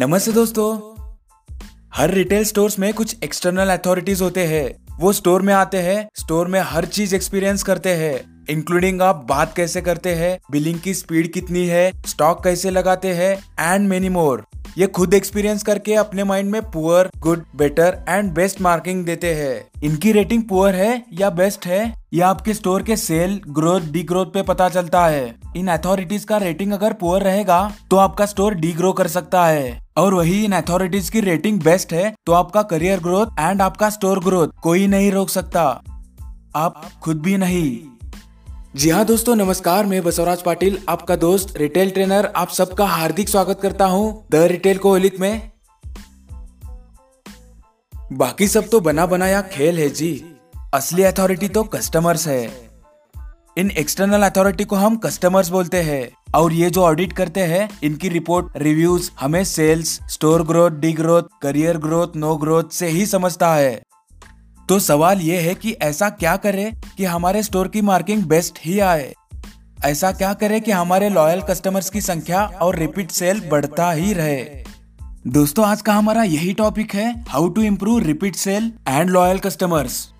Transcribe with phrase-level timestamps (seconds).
[0.00, 0.94] नमस्ते दोस्तों।
[1.94, 6.48] हर retail stores में कुछ एक्सटर्नल अथॉरिटीज होते हैं। वो स्टोर में आते हैं स्टोर
[6.48, 11.32] में हर चीज़ एक्सपीरियंस करते हैं। इंक्लूडिंग आप बात कैसे करते हैं बिलिंग की स्पीड
[11.32, 14.44] कितनी है स्टॉक कैसे लगाते हैं एंड मेनी मोर
[14.78, 19.82] ये खुद एक्सपीरियंस करके अपने माइंड में poor good better and best marking देते हैं।
[19.82, 21.80] इनकी रेटिंग पुअर है या बेस्ट है
[22.12, 26.36] यह आपके स्टोर के सेल ग्रोथ डी ग्रोथ पे पता चलता है। इन अथॉरिटीज का
[26.36, 30.52] रेटिंग अगर पुअर रहेगा तो आपका स्टोर डी ग्रो कर सकता है। और वही इन
[30.52, 35.12] अथॉरिटीज की रेटिंग बेस्ट है तो आपका करियर ग्रोथ एंड आपका स्टोर ग्रोथ कोई नहीं
[35.12, 35.68] रोक सकता।
[36.56, 37.97] आप खुद भी नहीं।
[38.74, 43.60] जी हाँ दोस्तों, नमस्कार। मैं बसवराज पाटिल, आपका दोस्त रिटेल ट्रेनर आप सबका हार्दिक स्वागत
[43.62, 45.50] करता हूँ द रिटेल कोहलिक में।
[48.12, 50.24] बाकी सब तो बना बनाया खेल है जी।
[50.74, 52.70] असली अथॉरिटी तो कस्टमर्स है।
[53.58, 58.08] इन एक्सटर्नल अथॉरिटी को हम कस्टमर्स बोलते हैं। और ये जो ऑडिट करते हैं, इनकी
[58.08, 63.82] रिपोर्ट रिव्यूज़ हमें sales store growth degrowth career growth no growth से ही समझता है।
[64.68, 68.78] तो सवाल ये है कि ऐसा क्या करें कि हमारे स्टोर की मार्किंग बेस्ट ही
[68.80, 69.14] आए?
[69.84, 74.64] ऐसा क्या करें कि हमारे लॉयल कस्टमर्स की संख्या और रिपीट सेल बढ़ता ही रहे?
[75.26, 80.10] दोस्तों, आज का हमारा यही टॉपिक है how to improve repeat sale and loyal customers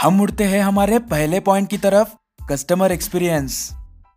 [0.00, 2.08] हम उड़ते हैं हमारे पहले पॉइंट की तरफ़
[2.48, 3.70] कस्टमर एक्सपीरियंस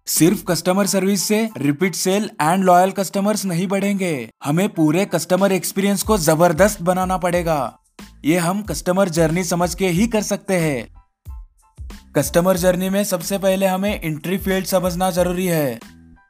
[0.08, 6.04] सिर्फ़ कस्टमर सर्विस से repeat sale and loyal customers नहीं बढ़ेंगे। हमें पूरे कस्टमर एक्सपीरियंस
[6.04, 7.80] को ज़बरदस्त बनाना पड़ेगा।
[8.26, 10.88] ये हम कस्टमर जर्नी समझ के ही कर सकते हैं।
[12.16, 15.80] कस्टमर जर्नी में सबसे पहले हमें एंट्री फ़ील्ड समझना ज़रूरी है।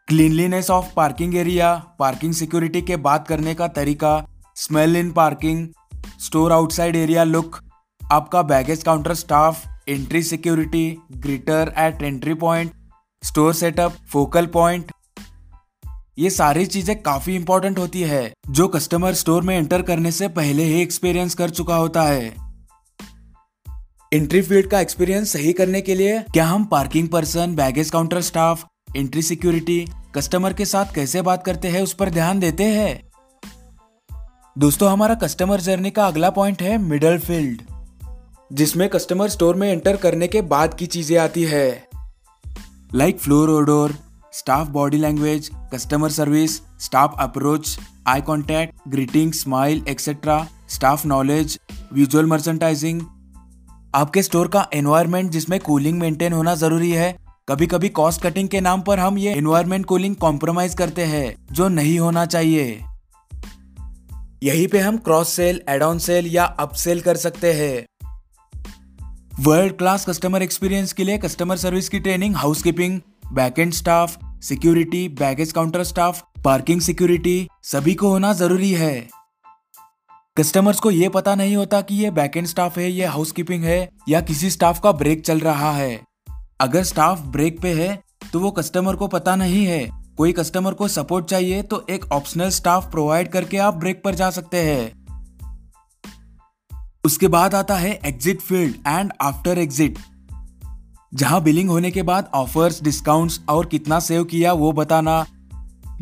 [0.07, 4.11] Cleanliness of parking area parking security के बात करने का तरीका
[4.55, 5.67] smell in parking
[6.25, 7.59] store outside area look
[8.01, 10.85] आपका baggage counter staff entry security
[11.17, 12.71] greeter at entry point
[13.23, 14.91] store setup focal point
[16.17, 20.63] ये सारी चीज़ें काफ़ी इंपॉर्टेंट होती है, जो कस्टमर स्टोर में एंटर करने से पहले
[20.63, 22.35] ही एक्सपीरियंस कर चुका होता है।
[24.11, 28.65] एंट्री फ़ील्ड का एक्सपीरियंस सही करने के लिए क्या हम parking person baggage counter staff
[28.95, 33.09] entry security customer के साथ कैसे बात करते हैं उस पर ध्यान देते हैं?
[34.55, 37.61] दोस्तों, हमारा कस्टमर जर्नी का अगला पॉइंट है मिडल फ़ील्ड
[38.51, 41.87] जिसमें कस्टमर स्टोर में एंटर करने के बाद की चीज़ें आती है।
[42.95, 43.97] Like floor odour
[44.35, 51.59] staff body language customer service staff approach eye contact greeting smile etcetera staff knowledge
[51.93, 53.01] visual merchandising
[53.95, 57.15] आपके स्टोर का एनवायरमेंट जिसमें कूलिंग मेंटेन होना ज़रूरी है
[57.49, 61.67] कभी कभी कॉस्ट कटिंग के नाम पर हम ये एनवायरमेंट कूलिंग कॉम्प्रोमाइज करते हैं, जो
[61.67, 62.79] नहीं होना चाहिए।
[64.43, 67.85] यहीं पे हम cross sale add on sale या अप सेल कर सकते हैं।
[69.39, 72.99] वर्ल्ड क्लास कस्टमर एक्सपीरियंस के लिए कस्टमर सर्विस की training housekeeping
[73.33, 79.07] backend staff security baggage counter staff parking security सभी को होना ज़रूरी है।
[80.37, 84.21] कस्टमर्स को ये पता नहीं होता कि ये बैकएंड स्टाफ है, ये हाउसकीपिंग है, या
[84.21, 85.99] किसी स्टाफ का ब्रेक चल रहा है।
[86.61, 88.03] अगर स्टाफ ब्रेक पे है
[88.33, 89.87] तो वो कस्टमर को पता नहीं है।
[90.17, 94.29] कोई कस्टमर को सपोर्ट चाहिए तो एक ऑप्शनल स्टाफ प्रोवाइड करके आप ब्रेक पर जा
[94.29, 95.05] सकते हैं।
[97.03, 99.97] उसके बाद आता है exit field and after exit
[101.15, 105.25] जहाँ बिलिंग होने के बाद ऑफर्स डिस्काउंट्स और कितना सेव किया वो बताना।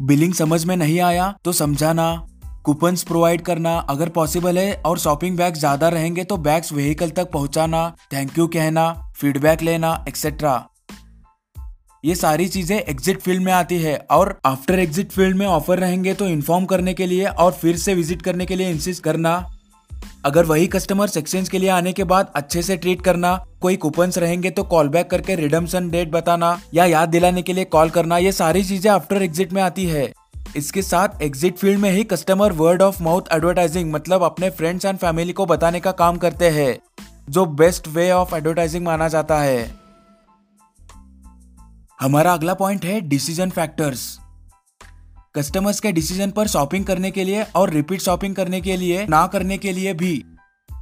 [0.02, 2.06] बिलिंग समझ में नहीं आया तो समझाना।
[2.66, 7.32] कूपन्स प्रोवाइड करना, अगर पॉसिबल है और शॉपिंग बैग ज़्यादा रहेंगे तो बैग्स व्हीकल तक
[7.32, 10.64] पहुंचाना। थैंक यू कहना फीडबैक लेना एक्सेट्रा
[12.04, 16.14] ये सारी चीज़ें एग्जिट फ़ील्ड में आती है और आफ्टर एग्जिट फ़ील्ड में ऑफ़र रहेंगे
[16.14, 19.53] तो इन्फॉर्म करने के लिए और फिर से विज़िट करने के लिए इंसिस्ट करना।
[20.24, 24.18] अगर वही कस्टमर एक्सचेंज के लिए आने के बाद अच्छे से ट्रीट करना, कोई कूपन्स
[24.18, 28.18] रहेंगे तो कॉल बैक करके रिडम्सन डेट बताना या याद दिलाने के लिए कॉल करना,
[28.18, 30.12] ये सारी चीज़ें आफ्टर एग्जिट में आती है।
[30.58, 34.98] इसके साथ एग्जिट फ़ील्ड में ही customer word of mouth advertising मतलब अपने फ्रेंड्स एंड
[34.98, 36.78] फैमिली को बताने का काम करते हैं,
[37.30, 39.72] जो बेस्ट वे ऑफ़ एडवर्टाइजिंग माना जाता है।
[42.00, 44.20] हमारा अगला पॉइंट है डिसीज़न फैक्टर्स
[45.36, 49.26] कस्टमर्स के डिसीज़न पर शॉपिंग करने के लिए और रिपीट शॉपिंग करने के लिए, ना
[49.28, 50.26] करने के लिए भी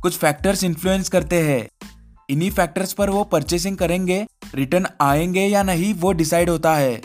[0.02, 1.68] कुछ फैक्टर्स इन्फ्लुएंस करते हैं।
[2.30, 4.26] इन्हीं फैक्टर्स पर वो परचेसिंग करेंगे
[4.56, 7.02] रिटर्न आएँगे या नहीं, वो डिसाइड होता है।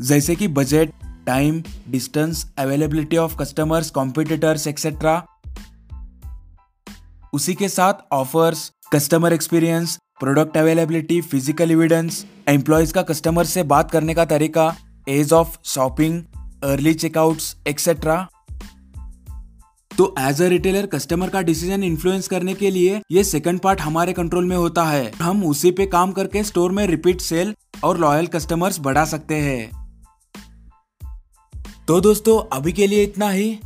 [0.00, 0.92] जैसे कि budget
[1.26, 5.22] time distance availability of customers competitors etcetera
[7.32, 13.90] उसी के साथ offers customer experience product availability physical evidence employees का कस्टमर से बात
[13.90, 14.74] करने का तरीका
[15.08, 16.22] age of shopping
[16.64, 18.28] early checkouts etcetera
[19.90, 24.12] तो एज अ रिटेलर कस्टमर का डिसीज़न इन्फ्लुएंस करने के लिए ये सेकंड पार्ट हमारे
[24.12, 27.54] कंट्रोल में होता है। हम उसी पे काम करके स्टोर में रिपीट सेल
[27.84, 29.70] और लॉयल कस्टमर्स बढ़ा सकते हैं।
[31.88, 33.58] तो दोस्तों, अभी के लिए इतना ही।